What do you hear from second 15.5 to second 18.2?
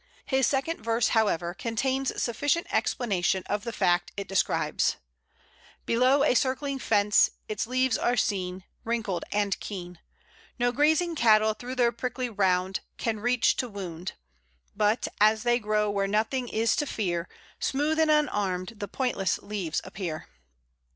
grow where nothing is to fear, Smooth and